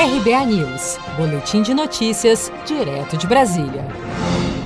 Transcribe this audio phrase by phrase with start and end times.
[0.00, 3.84] RBA News, Boletim de Notícias, direto de Brasília.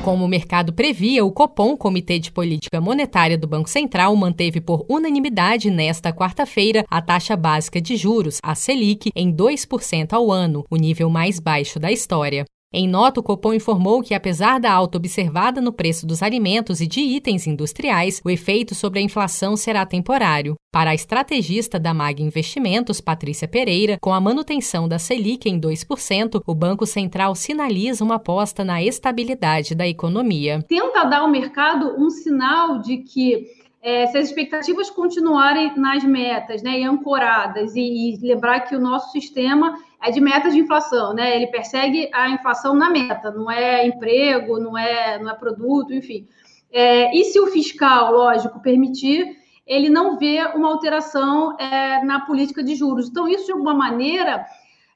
[0.04, 4.84] Como o mercado previa, o Copom, Comitê de Política Monetária do Banco Central, manteve por
[4.90, 10.76] unanimidade nesta quarta-feira a taxa básica de juros, a Selic, em 2% ao ano, o
[10.76, 12.44] nível mais baixo da história.
[12.74, 16.86] Em nota, o Copom informou que, apesar da alta observada no preço dos alimentos e
[16.86, 20.54] de itens industriais, o efeito sobre a inflação será temporário.
[20.72, 26.40] Para a estrategista da MAG Investimentos, Patrícia Pereira, com a manutenção da Selic em 2%,
[26.46, 30.64] o Banco Central sinaliza uma aposta na estabilidade da economia.
[30.66, 33.48] Tenta dar ao mercado um sinal de que
[33.82, 38.80] é, se as expectativas continuarem nas metas né, e ancoradas, e, e, lembrar que o
[38.80, 41.34] nosso sistema é de metas de inflação, né?
[41.36, 46.28] Ele persegue a inflação na meta, não é emprego, não é, não é produto, enfim.
[46.70, 49.36] É, e se o fiscal, lógico, permitir,
[49.66, 53.08] ele não vê uma alteração é, na política de juros.
[53.08, 54.46] Então, isso, de alguma maneira,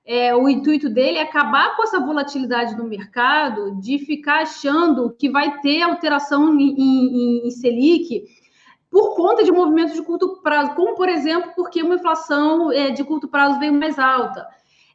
[0.04, 5.28] é, o intuito dele é acabar com essa volatilidade no mercado, de ficar achando que
[5.28, 8.24] vai ter alteração em, em, em Selic
[8.90, 13.04] por conta de movimentos de curto prazo, como, por exemplo, porque uma inflação é, de
[13.04, 14.46] curto prazo veio mais alta.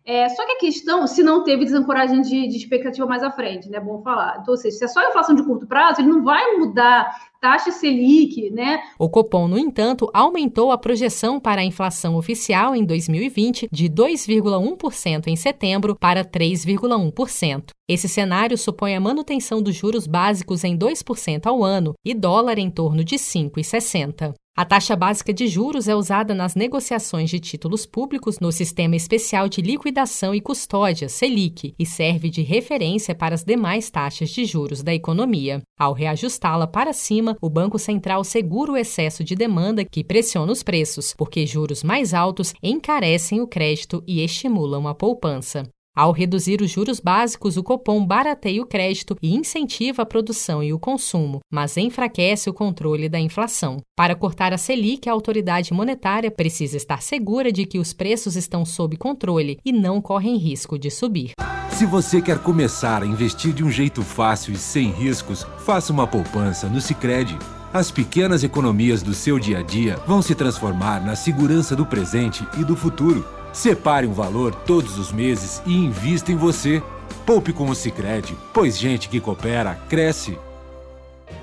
[0.03, 3.69] É, só que a questão, se não teve desancoragem de, de, expectativa mais à frente,
[3.69, 3.79] né?
[3.79, 4.39] Bom falar.
[4.41, 7.71] Então, ou seja, se é só inflação de curto prazo, ele não vai mudar taxa
[7.71, 8.79] Selic, né?
[8.99, 15.27] O Copom, no entanto, aumentou a projeção para a inflação oficial em 2020 de 2,1%
[15.27, 17.71] em setembro para 3,1%.
[17.89, 22.69] Esse cenário supõe a manutenção dos juros básicos em 2% ao ano e dólar em
[22.69, 24.33] torno de 5,60.
[24.53, 29.47] A taxa básica de juros é usada nas negociações de títulos públicos no Sistema Especial
[29.47, 34.83] de Liquidação e Custódia, SELIC, e serve de referência para as demais taxas de juros
[34.83, 35.61] da economia.
[35.79, 40.61] Ao reajustá-la para cima, o Banco Central segura o excesso de demanda que pressiona os
[40.61, 45.63] preços, porque juros mais altos encarecem o crédito e estimulam a poupança.
[45.93, 50.71] Ao reduzir os juros básicos, o Copom barateia o crédito e incentiva a produção e
[50.71, 53.77] o consumo, mas enfraquece o controle da inflação.
[53.93, 58.63] Para cortar a Selic, a autoridade monetária precisa estar segura de que os preços estão
[58.63, 61.33] sob controle e não correm risco de subir.
[61.71, 66.07] Se você quer começar a investir de um jeito fácil e sem riscos, faça uma
[66.07, 67.37] poupança no Sicredi.
[67.73, 72.47] As pequenas economias do seu dia a dia vão se transformar na segurança do presente
[72.57, 73.40] e do futuro.
[73.53, 76.81] Separe um valor todos os meses e invista em você.
[77.25, 80.37] Poupe com o Sicredi, pois gente que coopera cresce.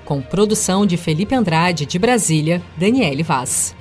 [0.04, 3.76] Com produção de Felipe Andrade de Brasília, Daniele Vaz.